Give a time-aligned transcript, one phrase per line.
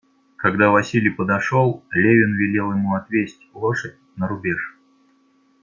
[0.35, 4.75] Когда Василий подошел, Левин велел ему отвесть лошадь на рубеж.